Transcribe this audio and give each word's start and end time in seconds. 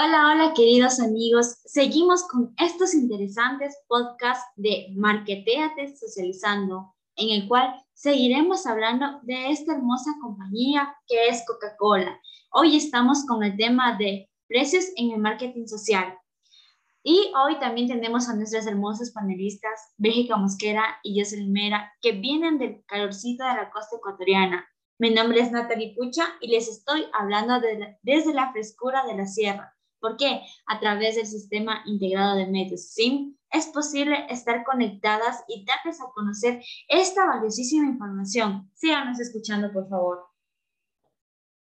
Hola, 0.00 0.30
hola 0.30 0.54
queridos 0.54 1.00
amigos. 1.00 1.56
Seguimos 1.64 2.22
con 2.28 2.54
estos 2.56 2.94
interesantes 2.94 3.76
podcasts 3.88 4.46
de 4.54 4.92
Marketeate 4.94 5.96
Socializando, 5.96 6.94
en 7.16 7.30
el 7.30 7.48
cual 7.48 7.74
seguiremos 7.94 8.64
hablando 8.64 9.18
de 9.24 9.50
esta 9.50 9.74
hermosa 9.74 10.12
compañía 10.22 10.94
que 11.08 11.26
es 11.26 11.42
Coca-Cola. 11.48 12.16
Hoy 12.52 12.76
estamos 12.76 13.26
con 13.26 13.42
el 13.42 13.56
tema 13.56 13.98
de 13.98 14.30
precios 14.46 14.84
en 14.94 15.10
el 15.10 15.18
marketing 15.18 15.66
social. 15.66 16.16
Y 17.02 17.32
hoy 17.34 17.58
también 17.58 17.88
tenemos 17.88 18.28
a 18.28 18.36
nuestras 18.36 18.68
hermosas 18.68 19.10
panelistas, 19.10 19.94
Béjica 19.96 20.36
Mosquera 20.36 21.00
y 21.02 21.18
Jocelyn 21.18 21.50
Mera, 21.50 21.92
que 22.00 22.12
vienen 22.12 22.58
del 22.58 22.84
calorcito 22.86 23.42
de 23.42 23.54
la 23.54 23.70
costa 23.72 23.96
ecuatoriana. 23.96 24.64
Mi 25.00 25.10
nombre 25.10 25.40
es 25.40 25.50
Natalie 25.50 25.96
Pucha 25.96 26.24
y 26.40 26.52
les 26.52 26.68
estoy 26.68 27.06
hablando 27.12 27.60
desde 28.02 28.32
la 28.32 28.52
frescura 28.52 29.04
de 29.04 29.16
la 29.16 29.26
sierra 29.26 29.74
¿Por 30.00 30.16
qué? 30.16 30.42
A 30.66 30.78
través 30.78 31.16
del 31.16 31.26
sistema 31.26 31.82
integrado 31.86 32.36
de 32.36 32.46
medios 32.46 32.90
SIM 32.92 33.36
es 33.50 33.66
posible 33.68 34.26
estar 34.28 34.64
conectadas 34.64 35.42
y 35.48 35.64
darles 35.64 36.00
a 36.00 36.10
conocer 36.12 36.62
esta 36.88 37.26
valiosísima 37.26 37.88
información. 37.88 38.70
Síganos 38.74 39.18
escuchando, 39.18 39.72
por 39.72 39.88
favor. 39.88 40.26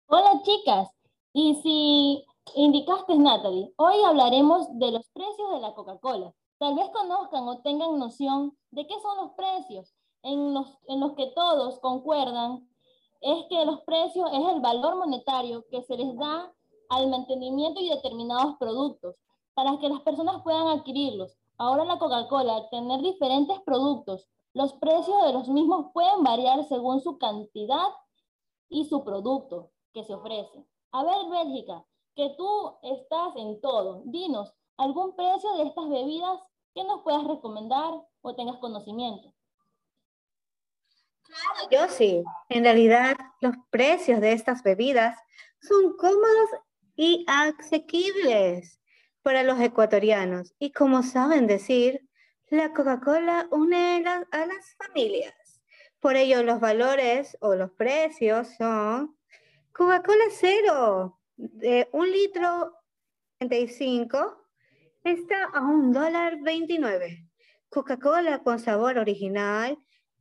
Hola, 0.07 0.41
chicas. 0.43 0.89
Y 1.33 1.61
si 1.63 2.25
indicaste, 2.55 3.17
Natalie, 3.17 3.73
hoy 3.77 3.97
hablaremos 4.05 4.69
de 4.79 4.93
los 4.93 5.09
precios 5.09 5.51
de 5.53 5.61
la 5.61 5.75
Coca-Cola. 5.75 6.33
Tal 6.59 6.77
vez 6.77 6.89
conozcan 6.91 7.49
o 7.49 7.61
tengan 7.63 7.99
noción 7.99 8.57
de 8.71 8.87
qué 8.87 8.95
son 9.03 9.17
los 9.17 9.33
precios 9.33 9.95
en 10.23 10.55
los, 10.55 10.79
en 10.87 11.01
los 11.01 11.15
que 11.15 11.33
todos 11.35 11.81
concuerdan. 11.81 12.69
Es 13.21 13.47
que 13.49 13.65
los 13.65 13.81
precios 13.83 14.31
es 14.33 14.55
el 14.55 14.61
valor 14.61 14.97
monetario 14.97 15.65
que 15.71 15.83
se 15.83 15.97
les 15.97 16.17
da 16.17 16.53
al 16.89 17.09
mantenimiento 17.09 17.81
y 17.81 17.91
determinados 17.91 18.57
productos 18.59 19.17
para 19.55 19.79
que 19.79 19.89
las 19.89 20.01
personas 20.01 20.43
puedan 20.43 20.69
adquirirlos. 20.69 21.37
Ahora 21.57 21.85
la 21.85 21.99
Coca-Cola, 21.99 22.57
al 22.57 22.71
tener 22.71 23.01
diferentes 23.01 23.61
productos, 23.61 24.29
los 24.53 24.73
precios 24.75 25.25
de 25.25 25.33
los 25.33 25.49
mismos 25.49 25.93
pueden 25.93 26.23
variar 26.23 26.65
según 26.69 27.01
su 27.01 27.19
cantidad 27.19 27.89
y 28.69 28.85
su 28.87 29.05
producto 29.05 29.71
que 29.93 30.05
se 30.05 30.15
ofrece. 30.15 30.65
A 30.93 31.05
ver, 31.05 31.29
Bélgica, 31.31 31.85
que 32.15 32.35
tú 32.37 32.77
estás 32.83 33.35
en 33.37 33.61
todo, 33.61 34.03
dinos 34.05 34.53
algún 34.77 35.15
precio 35.15 35.53
de 35.57 35.65
estas 35.65 35.89
bebidas 35.89 36.41
que 36.75 36.85
nos 36.85 37.03
puedas 37.03 37.25
recomendar 37.25 37.95
o 38.23 38.35
tengas 38.35 38.59
conocimiento. 38.59 39.33
Claro, 41.23 41.71
yo 41.71 41.89
sí. 41.89 42.23
En 42.49 42.65
realidad, 42.65 43.17
los 43.41 43.55
precios 43.71 44.21
de 44.21 44.33
estas 44.33 44.63
bebidas 44.63 45.17
son 45.61 45.97
cómodos 45.97 46.51
y 46.97 47.25
asequibles 47.29 48.81
para 49.23 49.43
los 49.43 49.61
ecuatorianos. 49.61 50.55
Y 50.59 50.73
como 50.73 51.03
saben 51.03 51.47
decir, 51.47 52.09
la 52.49 52.73
Coca-Cola 52.73 53.49
une 53.51 54.05
a 54.07 54.47
las 54.47 54.75
familias. 54.77 55.35
Por 56.01 56.17
ello, 56.17 56.43
los 56.43 56.61
valores 56.61 57.37
o 57.41 57.55
los 57.55 57.71
precios 57.73 58.49
son 58.59 59.17
Coca-Cola 59.73 60.25
cero, 60.31 61.19
de 61.37 61.89
un 61.93 62.11
litro 62.11 62.77
35, 63.39 64.37
está 65.03 65.45
a 65.45 65.61
un 65.63 65.93
dólar 65.93 66.39
29. 66.43 67.27
Coca-Cola 67.69 68.43
con 68.43 68.59
sabor 68.59 68.99
original 68.99 69.79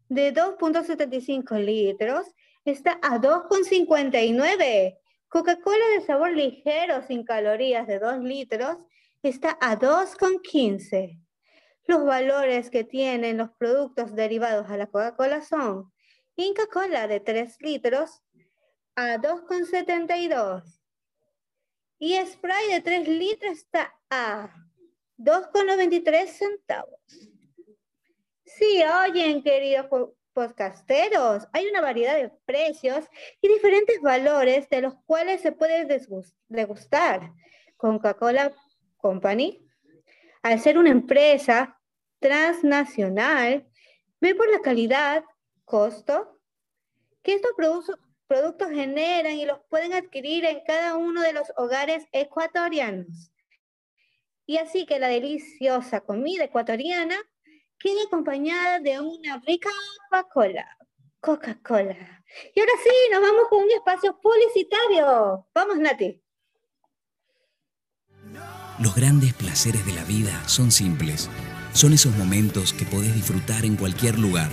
de 0.10 0.34
2.75 0.34 1.60
litros 1.64 2.28
está 2.66 3.00
a 3.02 3.20
2.59. 3.20 4.98
Coca-Cola 5.34 5.88
de 5.96 6.06
sabor 6.06 6.30
ligero 6.30 7.02
sin 7.08 7.24
calorías 7.24 7.88
de 7.88 7.98
2 7.98 8.20
litros 8.20 8.78
está 9.24 9.58
a 9.62 9.80
2,15. 9.80 11.20
Los 11.88 12.06
valores 12.06 12.70
que 12.70 12.84
tienen 12.84 13.38
los 13.38 13.50
productos 13.58 14.14
derivados 14.14 14.70
a 14.70 14.78
la 14.78 14.86
Coca-Cola 14.86 15.42
son 15.42 15.92
Inca 16.36 16.68
Cola 16.68 17.08
de 17.08 17.20
3 17.20 17.58
litros 17.62 18.22
a 18.96 19.18
2,72 19.18 20.80
y 21.98 22.16
Sprite 22.28 22.74
de 22.74 22.82
3 22.82 23.08
litros 23.08 23.54
está 23.54 23.92
a 24.12 24.54
2,93 25.18 26.28
centavos. 26.28 27.02
Sí, 28.46 28.84
oyen, 28.84 29.42
queridos 29.42 29.88
podcasteros. 30.34 31.48
Hay 31.54 31.68
una 31.68 31.82
variedad 31.82 32.16
de 32.16 32.30
precios 32.46 33.06
y 33.42 33.48
diferentes 33.48 34.02
valores 34.02 34.70
de 34.70 34.82
los 34.82 34.96
cuales 35.06 35.42
se 35.42 35.52
puede 35.52 35.86
degustar. 36.50 37.32
Coca-Cola 37.78 38.54
Company, 38.98 39.66
al 40.42 40.60
ser 40.60 40.78
una 40.78 40.90
empresa 40.90 41.80
transnacional, 42.20 43.68
ve 44.22 44.36
por 44.36 44.50
la 44.50 44.60
calidad, 44.60 45.24
costo, 45.66 46.40
que 47.22 47.34
estos 47.34 47.52
productos 48.28 48.70
generan 48.70 49.34
y 49.34 49.46
los 49.46 49.60
pueden 49.70 49.94
adquirir 49.94 50.46
en 50.46 50.62
cada 50.66 50.96
uno 50.96 51.22
de 51.22 51.34
los 51.34 51.52
hogares 51.58 52.06
ecuatorianos. 52.12 53.32
Y 54.46 54.58
así 54.58 54.86
que 54.86 55.00
la 55.00 55.08
deliciosa 55.08 56.02
comida 56.02 56.46
ecuatoriana 56.46 57.16
queda 57.80 58.04
acompañada 58.08 58.80
de 58.80 59.00
una 59.00 59.40
rica 59.46 59.70
Coca-Cola. 60.10 60.66
Coca-Cola. 61.20 62.24
Y 62.56 62.60
ahora 62.60 62.74
sí, 62.84 62.92
nos 63.12 63.22
vamos 63.22 63.44
con 63.50 63.64
un 63.64 63.72
espacio 63.72 64.20
publicitario. 64.20 65.48
Vamos, 65.54 65.78
Nati. 65.78 66.22
Los 68.80 68.96
grandes 68.96 69.34
placeres 69.34 69.86
de 69.86 69.94
la 69.94 70.04
vida 70.04 70.48
son 70.48 70.72
simples. 70.72 71.30
Son 71.74 71.94
esos 71.94 72.16
momentos 72.18 72.74
que 72.74 72.86
podés 72.86 73.14
disfrutar 73.14 73.66
en 73.66 73.76
cualquier 73.76 74.20
lugar, 74.20 74.50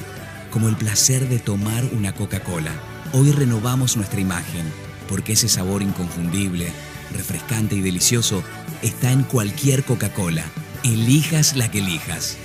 como 0.51 0.69
el 0.69 0.77
placer 0.77 1.29
de 1.29 1.39
tomar 1.39 1.85
una 1.93 2.15
Coca-Cola. 2.15 2.73
Hoy 3.13 3.33
renovamos 3.33 3.97
nuestra 3.97 4.21
imagen, 4.21 4.71
porque 5.09 5.33
ese 5.33 5.49
sabor 5.49 5.83
inconfundible, 5.83 6.73
refrescante 7.13 7.75
y 7.75 7.81
delicioso 7.81 8.43
está 8.83 9.11
en 9.11 9.25
cualquier 9.25 9.85
Coca-Cola. 9.85 10.45
Elijas 10.85 11.57
la 11.57 11.71
que 11.71 11.79
elijas. 11.79 12.39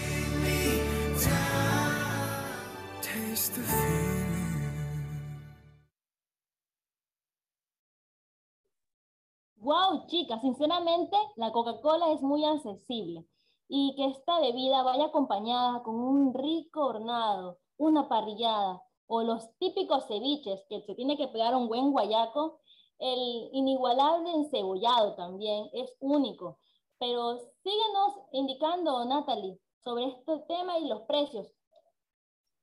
Wow, 9.66 10.06
chicas, 10.06 10.42
sinceramente 10.42 11.18
la 11.38 11.52
Coca-Cola 11.52 12.12
es 12.12 12.22
muy 12.22 12.46
accesible 12.46 13.26
y 13.68 13.96
que 13.96 14.06
esta 14.12 14.40
bebida 14.40 14.84
vaya 14.84 15.06
acompañada 15.06 15.82
con 15.82 15.96
un 15.96 16.36
rico 16.36 16.86
hornado, 16.86 17.58
una 17.78 18.08
parrillada 18.08 18.84
o 19.08 19.24
los 19.24 19.58
típicos 19.58 20.06
ceviches 20.08 20.62
que 20.70 20.82
se 20.82 20.94
tiene 20.94 21.18
que 21.18 21.30
pegar 21.30 21.56
un 21.56 21.68
buen 21.68 21.92
guayaco, 21.92 22.62
el 23.00 23.50
inigualable 23.54 24.30
encebollado 24.36 25.16
también 25.16 25.68
es 25.74 25.96
único. 26.00 26.60
Pero 27.00 27.40
síguenos 27.64 28.20
indicando, 28.34 29.04
Natalie, 29.06 29.60
sobre 29.84 30.10
este 30.10 30.44
tema 30.48 30.78
y 30.78 30.88
los 30.88 31.02
precios. 31.08 31.48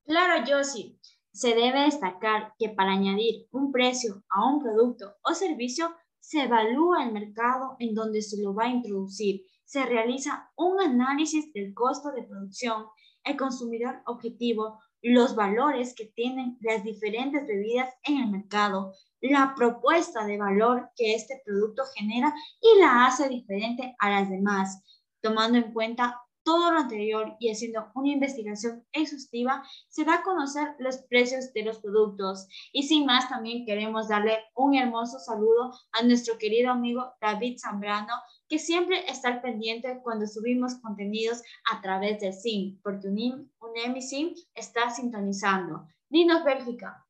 Claro, 0.04 0.44
Josie. 0.46 1.00
Se 1.32 1.52
debe 1.52 1.80
destacar 1.80 2.54
que 2.60 2.68
para 2.68 2.92
añadir 2.92 3.48
un 3.50 3.72
precio 3.72 4.22
a 4.30 4.46
un 4.46 4.62
producto 4.62 5.16
o 5.24 5.34
servicio 5.34 5.92
se 6.22 6.44
evalúa 6.44 7.04
el 7.04 7.12
mercado 7.12 7.76
en 7.80 7.94
donde 7.94 8.22
se 8.22 8.40
lo 8.40 8.54
va 8.54 8.64
a 8.64 8.68
introducir, 8.68 9.42
se 9.64 9.84
realiza 9.84 10.50
un 10.56 10.80
análisis 10.80 11.52
del 11.52 11.74
costo 11.74 12.12
de 12.12 12.22
producción, 12.22 12.86
el 13.24 13.36
consumidor 13.36 14.02
objetivo, 14.06 14.78
los 15.02 15.34
valores 15.34 15.94
que 15.96 16.06
tienen 16.14 16.56
las 16.60 16.84
diferentes 16.84 17.44
bebidas 17.46 17.92
en 18.04 18.18
el 18.18 18.30
mercado, 18.30 18.94
la 19.20 19.52
propuesta 19.56 20.24
de 20.24 20.38
valor 20.38 20.90
que 20.94 21.14
este 21.14 21.42
producto 21.44 21.82
genera 21.96 22.32
y 22.60 22.78
la 22.78 23.06
hace 23.06 23.28
diferente 23.28 23.96
a 23.98 24.10
las 24.10 24.30
demás, 24.30 24.80
tomando 25.20 25.58
en 25.58 25.72
cuenta 25.72 26.20
todo 26.44 26.72
lo 26.72 26.80
anterior 26.80 27.36
y 27.38 27.50
haciendo 27.50 27.90
una 27.94 28.10
investigación 28.10 28.84
exhaustiva, 28.92 29.62
se 29.88 30.04
da 30.04 30.16
a 30.16 30.22
conocer 30.22 30.74
los 30.78 30.98
precios 31.08 31.52
de 31.52 31.64
los 31.64 31.78
productos. 31.78 32.48
Y 32.72 32.84
sin 32.84 33.06
más, 33.06 33.28
también 33.28 33.64
queremos 33.64 34.08
darle 34.08 34.38
un 34.54 34.74
hermoso 34.74 35.18
saludo 35.18 35.72
a 35.92 36.02
nuestro 36.02 36.38
querido 36.38 36.70
amigo 36.70 37.12
David 37.20 37.58
Zambrano, 37.58 38.14
que 38.48 38.58
siempre 38.58 39.10
está 39.10 39.28
al 39.28 39.40
pendiente 39.40 40.00
cuando 40.02 40.26
subimos 40.26 40.74
contenidos 40.76 41.42
a 41.70 41.80
través 41.80 42.20
del 42.20 42.32
SIM, 42.32 42.78
porque 42.82 43.08
un, 43.08 43.50
un 43.60 44.02
SIM 44.02 44.34
está 44.54 44.90
sintonizando. 44.90 45.86
Dinos, 46.08 46.44
Bélgica. 46.44 47.06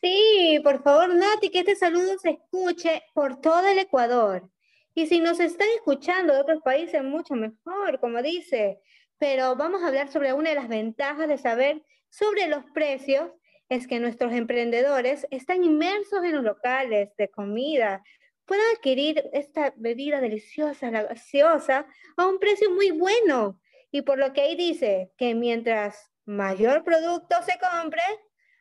Sí, 0.00 0.60
por 0.62 0.82
favor, 0.82 1.14
Nati, 1.14 1.50
que 1.50 1.60
este 1.60 1.76
saludo 1.76 2.18
se 2.18 2.30
escuche 2.30 3.02
por 3.14 3.40
todo 3.40 3.66
el 3.66 3.78
Ecuador. 3.78 4.50
Y 4.94 5.06
si 5.06 5.20
nos 5.20 5.40
están 5.40 5.68
escuchando 5.74 6.32
de 6.32 6.40
otros 6.40 6.62
países, 6.62 7.02
mucho 7.02 7.34
mejor, 7.34 7.98
como 8.00 8.22
dice. 8.22 8.80
Pero 9.18 9.56
vamos 9.56 9.82
a 9.82 9.88
hablar 9.88 10.08
sobre 10.08 10.32
una 10.32 10.50
de 10.50 10.56
las 10.56 10.68
ventajas 10.68 11.28
de 11.28 11.38
saber 11.38 11.82
sobre 12.10 12.46
los 12.46 12.64
precios, 12.72 13.30
es 13.68 13.88
que 13.88 13.98
nuestros 13.98 14.32
emprendedores 14.32 15.26
están 15.30 15.64
inmersos 15.64 16.22
en 16.22 16.36
los 16.36 16.44
locales 16.44 17.10
de 17.16 17.28
comida, 17.28 18.04
puedan 18.44 18.64
adquirir 18.76 19.24
esta 19.32 19.72
bebida 19.76 20.20
deliciosa, 20.20 20.90
la 20.90 21.02
gaseosa, 21.02 21.86
a 22.16 22.26
un 22.26 22.38
precio 22.38 22.70
muy 22.70 22.90
bueno. 22.92 23.60
Y 23.90 24.02
por 24.02 24.18
lo 24.18 24.32
que 24.32 24.42
ahí 24.42 24.54
dice 24.54 25.10
que 25.16 25.34
mientras 25.34 26.12
mayor 26.24 26.84
producto 26.84 27.36
se 27.42 27.58
compre, 27.58 28.02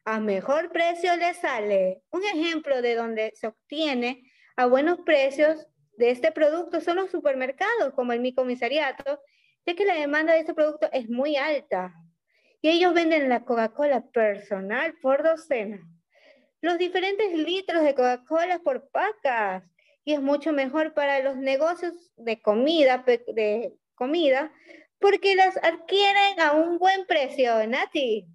a 0.06 0.19
mejor 0.19 0.71
precio 0.71 1.15
le 1.15 1.33
sale. 1.33 2.01
Un 2.12 2.24
ejemplo 2.24 2.81
de 2.81 2.95
donde 2.95 3.33
se 3.36 3.47
obtiene 3.47 4.31
a 4.56 4.65
buenos 4.65 5.00
precios 5.00 5.68
de 5.97 6.11
este 6.11 6.31
producto 6.31 6.81
son 6.81 6.97
los 6.97 7.11
supermercados, 7.11 7.93
como 7.95 8.13
el 8.13 8.19
mi 8.19 8.33
comisariato, 8.33 9.21
ya 9.65 9.75
que 9.75 9.85
la 9.85 9.95
demanda 9.95 10.33
de 10.33 10.39
este 10.39 10.53
producto 10.53 10.89
es 10.91 11.09
muy 11.09 11.35
alta. 11.35 11.93
Y 12.61 12.69
ellos 12.69 12.93
venden 12.93 13.29
la 13.29 13.43
Coca-Cola 13.43 14.01
personal 14.11 14.95
por 15.01 15.23
docena. 15.23 15.79
Los 16.61 16.77
diferentes 16.77 17.33
litros 17.33 17.83
de 17.83 17.93
Coca-Cola 17.93 18.59
por 18.59 18.89
pacas. 18.89 19.63
Y 20.05 20.13
es 20.13 20.21
mucho 20.21 20.51
mejor 20.51 20.93
para 20.93 21.19
los 21.19 21.37
negocios 21.37 21.93
de 22.17 22.41
comida, 22.41 23.03
de 23.05 23.73
comida 23.95 24.51
porque 25.03 25.35
las 25.35 25.57
adquieren 25.57 26.39
a 26.39 26.53
un 26.53 26.77
buen 26.79 27.05
precio, 27.05 27.67
Nati. 27.67 28.25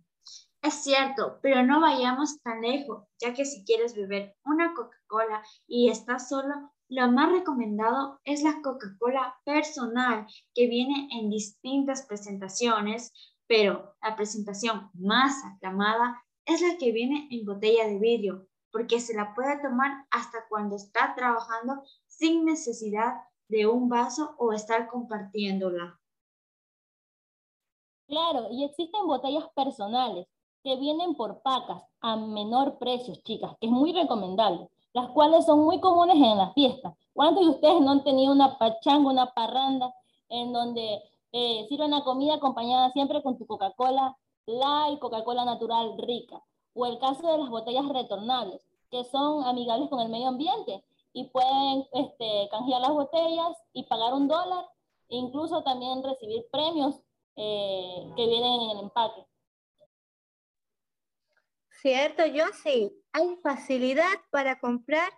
Es 0.60 0.84
cierto, 0.84 1.38
pero 1.40 1.62
no 1.62 1.80
vayamos 1.80 2.42
tan 2.42 2.60
lejos, 2.60 3.04
ya 3.18 3.32
que 3.32 3.46
si 3.46 3.64
quieres 3.64 3.94
beber 3.94 4.36
una 4.44 4.74
Coca-Cola 4.74 5.42
y 5.66 5.88
estás 5.88 6.28
solo, 6.28 6.52
lo 6.88 7.10
más 7.12 7.30
recomendado 7.30 8.18
es 8.24 8.42
la 8.42 8.62
Coca-Cola 8.62 9.36
personal, 9.44 10.26
que 10.54 10.68
viene 10.68 11.08
en 11.12 11.28
distintas 11.28 12.06
presentaciones, 12.06 13.12
pero 13.46 13.94
la 14.02 14.16
presentación 14.16 14.90
más 14.94 15.44
aclamada 15.44 16.22
es 16.46 16.62
la 16.62 16.78
que 16.78 16.92
viene 16.92 17.28
en 17.30 17.44
botella 17.44 17.86
de 17.86 17.98
vidrio, 17.98 18.46
porque 18.72 19.00
se 19.00 19.14
la 19.14 19.34
puede 19.34 19.60
tomar 19.60 20.06
hasta 20.10 20.38
cuando 20.48 20.76
está 20.76 21.14
trabajando 21.14 21.82
sin 22.06 22.46
necesidad 22.46 23.16
de 23.48 23.66
un 23.66 23.88
vaso 23.88 24.34
o 24.38 24.52
estar 24.52 24.88
compartiéndola. 24.88 26.00
Claro, 28.06 28.48
y 28.50 28.64
existen 28.64 29.06
botellas 29.06 29.46
personales 29.54 30.26
que 30.64 30.76
vienen 30.76 31.14
por 31.14 31.42
pacas 31.42 31.82
a 32.00 32.16
menor 32.16 32.78
precio, 32.78 33.14
chicas, 33.24 33.52
que 33.60 33.66
es 33.66 33.72
muy 33.72 33.92
recomendable, 33.92 34.68
las 34.92 35.08
cuales 35.10 35.44
son 35.44 35.64
muy 35.64 35.80
comunes 35.80 36.16
en 36.16 36.38
las 36.38 36.54
fiestas. 36.54 36.94
¿Cuántos 37.12 37.44
de 37.44 37.50
ustedes 37.50 37.80
no 37.80 37.90
han 37.90 38.04
tenido 38.04 38.32
una 38.32 38.58
pachanga, 38.58 39.10
una 39.10 39.32
parranda 39.32 39.94
en 40.28 40.52
donde 40.52 41.02
eh, 41.32 41.66
sirven 41.68 41.90
la 41.90 42.02
comida 42.04 42.34
acompañada 42.34 42.90
siempre 42.92 43.22
con 43.22 43.36
tu 43.38 43.46
Coca-Cola 43.46 44.16
light, 44.46 44.98
Coca-Cola 44.98 45.44
natural 45.44 45.94
rica? 45.98 46.42
O 46.74 46.86
el 46.86 46.98
caso 46.98 47.26
de 47.26 47.38
las 47.38 47.50
botellas 47.50 47.88
retornables, 47.88 48.62
que 48.90 49.04
son 49.04 49.44
amigables 49.44 49.90
con 49.90 50.00
el 50.00 50.08
medio 50.08 50.28
ambiente 50.28 50.84
y 51.12 51.24
pueden 51.24 51.86
este, 51.92 52.48
canjear 52.50 52.80
las 52.80 52.90
botellas 52.90 53.56
y 53.72 53.82
pagar 53.84 54.14
un 54.14 54.28
dólar, 54.28 54.64
e 55.08 55.16
incluso 55.16 55.62
también 55.62 56.02
recibir 56.02 56.46
premios 56.52 57.00
eh, 57.36 58.12
que 58.14 58.26
vienen 58.26 58.60
en 58.60 58.70
el 58.70 58.78
empaque. 58.80 59.26
Cierto, 61.80 62.26
yo 62.26 62.44
sí. 62.62 62.92
Hay 63.18 63.36
facilidad 63.42 64.04
para 64.30 64.60
comprar 64.60 65.10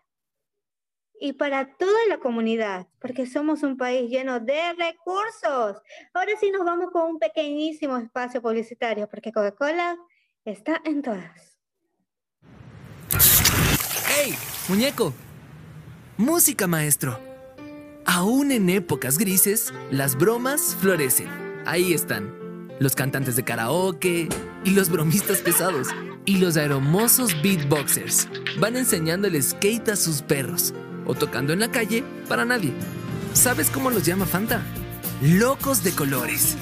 y 1.20 1.35
para 1.35 1.76
toda 1.76 1.99
la 2.08 2.17
comunidad, 2.19 2.87
porque 2.99 3.26
somos 3.26 3.62
un 3.62 3.76
país 3.76 4.08
lleno 4.08 4.41
de 4.41 4.73
recursos. 4.73 5.82
Ahora 6.14 6.32
sí 6.41 6.50
nos 6.50 6.64
vamos 6.64 6.91
con 6.93 7.11
un 7.11 7.19
pequeñísimo 7.19 7.99
espacio 7.99 8.41
publicitario, 8.41 9.06
porque 9.06 9.32
Coca-Cola 9.32 9.99
está 10.47 10.81
en 10.87 11.02
todas. 11.02 11.58
¡Hey, 14.08 14.35
muñeco! 14.69 15.12
Música, 16.17 16.67
maestro. 16.67 17.19
Aún 18.06 18.50
en 18.50 18.70
épocas 18.70 19.19
grises, 19.19 19.75
las 19.91 20.17
bromas 20.17 20.75
florecen. 20.81 21.29
Ahí 21.67 21.93
están. 21.93 22.39
Los 22.81 22.94
cantantes 22.94 23.37
de 23.37 23.44
karaoke 23.44 24.27
y 24.65 24.71
los 24.71 24.88
bromistas 24.88 25.43
pesados 25.43 25.88
y 26.25 26.38
los 26.38 26.56
aeromosos 26.56 27.37
beatboxers 27.43 28.27
van 28.59 28.75
enseñando 28.75 29.29
el 29.29 29.41
skate 29.43 29.91
a 29.91 29.97
sus 29.97 30.23
perros 30.23 30.73
o 31.05 31.15
tocando 31.15 31.53
en 31.53 31.61
la 31.61 31.71
calle 31.71 32.03
para 32.27 32.47
nadie. 32.47 32.73
¿Sabes 33.35 33.69
cómo 33.69 33.91
los 33.91 34.06
llama 34.06 34.25
Fanta? 34.25 34.62
Locos 35.21 35.85
de 35.85 35.93
colores. 35.93 36.56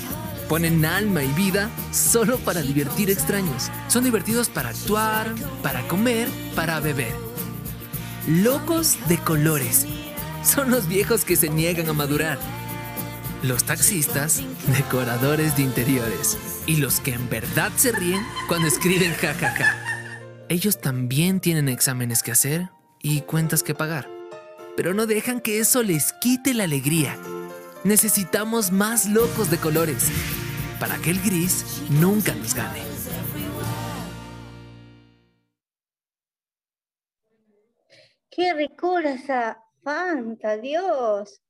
Ponen 0.48 0.84
alma 0.84 1.22
y 1.22 1.32
vida 1.34 1.70
solo 1.92 2.38
para 2.38 2.62
divertir 2.62 3.10
extraños. 3.10 3.70
Son 3.86 4.02
divertidos 4.02 4.48
para 4.48 4.70
actuar, 4.70 5.32
para 5.62 5.86
comer, 5.86 6.26
para 6.56 6.80
beber. 6.80 7.14
Locos 8.26 8.98
de 9.06 9.18
colores. 9.18 9.86
Son 10.42 10.68
los 10.68 10.88
viejos 10.88 11.24
que 11.24 11.36
se 11.36 11.48
niegan 11.48 11.88
a 11.88 11.92
madurar 11.92 12.40
los 13.42 13.64
taxistas, 13.64 14.42
decoradores 14.76 15.56
de 15.56 15.62
interiores 15.62 16.36
y 16.66 16.76
los 16.76 17.00
que 17.00 17.12
en 17.12 17.28
verdad 17.28 17.70
se 17.76 17.92
ríen 17.92 18.22
cuando 18.48 18.66
escriben 18.68 19.14
jajaja. 19.14 19.76
Ellos 20.48 20.80
también 20.80 21.40
tienen 21.40 21.68
exámenes 21.68 22.22
que 22.22 22.32
hacer 22.32 22.70
y 23.00 23.20
cuentas 23.20 23.62
que 23.62 23.74
pagar, 23.74 24.08
pero 24.76 24.94
no 24.94 25.06
dejan 25.06 25.40
que 25.40 25.60
eso 25.60 25.82
les 25.82 26.12
quite 26.14 26.54
la 26.54 26.64
alegría. 26.64 27.16
Necesitamos 27.84 28.72
más 28.72 29.06
locos 29.06 29.50
de 29.50 29.58
colores 29.58 30.10
para 30.80 30.96
que 30.98 31.10
el 31.10 31.20
gris 31.20 31.82
nunca 31.90 32.34
nos 32.34 32.54
gane. 32.54 32.82
¡Qué 38.30 38.54
ricura 38.54 39.12
esa 39.12 39.58
Fanta, 39.82 40.56
Dios! 40.56 41.40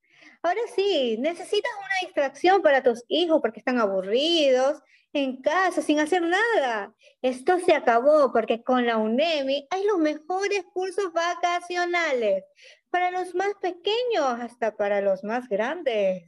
Ahora 0.43 0.61
sí, 0.75 1.17
necesitas 1.19 1.73
una 1.77 2.07
distracción 2.09 2.63
para 2.63 2.83
tus 2.83 3.05
hijos 3.09 3.41
porque 3.41 3.59
están 3.59 3.79
aburridos 3.79 4.81
en 5.13 5.41
casa 5.43 5.83
sin 5.83 5.99
hacer 5.99 6.23
nada. 6.23 6.95
Esto 7.23 7.59
se 7.59 7.75
acabó 7.75 8.33
porque 8.33 8.63
con 8.63 8.87
la 8.87 8.99
UNEMI 8.99 9.67
hay 9.71 9.85
los 9.85 9.99
mejores 9.99 10.65
cursos 10.73 11.13
vacacionales 11.13 12.45
para 12.91 13.11
los 13.11 13.35
más 13.35 13.53
pequeños 13.61 14.41
hasta 14.41 14.77
para 14.77 15.01
los 15.01 15.25
más 15.25 15.49
grandes. 15.49 16.23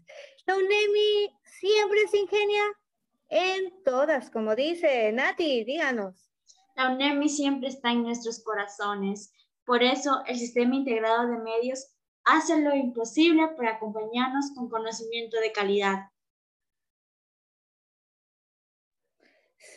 La 0.47 0.57
UNEMI 0.57 1.31
siempre 1.45 2.09
se 2.09 2.19
ingenia 2.19 2.65
en 3.29 3.83
todas, 3.85 4.31
como 4.31 4.57
dice 4.57 5.13
Nati, 5.13 5.65
díganos. 5.65 6.31
La 6.75 6.91
UNEMI 6.91 7.29
siempre 7.29 7.69
está 7.69 7.93
en 7.93 8.03
nuestros 8.03 8.43
corazones. 8.43 9.33
Por 9.65 9.85
eso 9.85 10.23
el 10.27 10.37
Sistema 10.37 10.75
Integrado 10.75 11.29
de 11.29 11.39
Medios 11.39 11.87
hacen 12.25 12.65
lo 12.65 12.75
imposible 12.75 13.49
para 13.57 13.73
acompañarnos 13.73 14.53
con 14.55 14.69
conocimiento 14.69 15.39
de 15.41 15.53
calidad. 15.53 16.11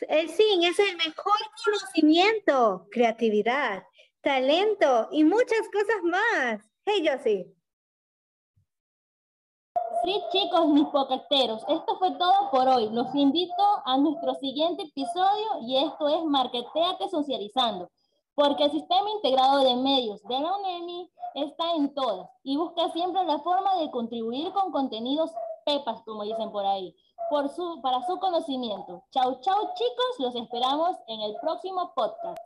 El 0.07 0.29
SIN 0.29 0.63
es 0.63 0.79
el 0.79 0.97
mejor 0.97 1.37
conocimiento, 1.63 2.87
creatividad, 2.91 3.83
talento 4.21 5.09
y 5.11 5.23
muchas 5.23 5.67
cosas 5.71 6.03
más. 6.03 6.69
Hey, 6.85 7.05
Josie. 7.07 7.53
Sí, 10.03 10.21
chicos, 10.33 10.67
mis 10.67 10.87
poqueteros, 10.87 11.63
esto 11.69 11.97
fue 11.97 12.11
todo 12.17 12.51
por 12.51 12.67
hoy. 12.67 12.89
Los 12.91 13.15
invito 13.15 13.63
a 13.85 13.97
nuestro 13.97 14.35
siguiente 14.35 14.83
episodio 14.83 15.61
y 15.61 15.77
esto 15.77 16.09
es 16.09 16.25
Marketeate 16.25 17.07
Socializando, 17.09 17.89
porque 18.35 18.65
el 18.65 18.71
Sistema 18.71 19.09
Integrado 19.11 19.59
de 19.63 19.75
Medios 19.75 20.21
de 20.23 20.39
la 20.39 20.55
UNEMI 20.57 21.11
está 21.35 21.75
en 21.75 21.93
todas 21.93 22.29
y 22.43 22.57
busca 22.57 22.89
siempre 22.91 23.23
la 23.25 23.39
forma 23.39 23.75
de 23.77 23.91
contribuir 23.91 24.51
con 24.53 24.71
contenidos 24.71 25.31
pepas, 25.65 26.01
como 26.03 26.23
dicen 26.23 26.51
por 26.51 26.65
ahí, 26.65 26.95
por 27.29 27.49
su, 27.49 27.81
para 27.81 28.05
su 28.05 28.19
conocimiento. 28.19 29.03
Chau, 29.11 29.39
chau 29.41 29.73
chicos, 29.75 30.19
los 30.19 30.35
esperamos 30.35 30.97
en 31.07 31.21
el 31.21 31.35
próximo 31.41 31.93
podcast. 31.95 32.39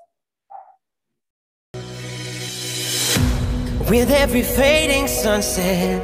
With 3.89 4.11
every 4.11 4.43
fading 4.43 5.07
sunset, 5.07 6.03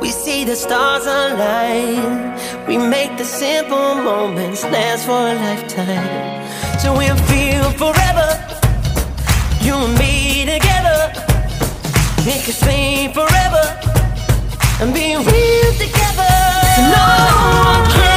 we 0.00 0.10
see 0.10 0.44
the 0.44 0.54
stars 0.54 1.04
align. 1.04 2.32
We 2.68 2.78
make 2.78 3.16
the 3.16 3.24
simple 3.24 3.96
moments 3.96 4.62
last 4.62 5.04
for 5.04 5.18
a 5.18 5.34
lifetime. 5.34 6.78
So 6.78 6.96
we'll 6.96 7.16
feel 7.26 7.70
forever, 7.72 8.53
you 9.64 9.74
and 9.74 9.98
me 9.98 10.44
together. 10.44 11.10
It 12.26 12.44
could 12.44 12.54
stay 12.54 13.10
forever 13.12 13.64
and 14.80 14.92
be 14.92 15.16
real 15.16 15.72
together. 15.78 16.32
No 16.92 17.06
one 17.64 17.90
can. 17.90 18.13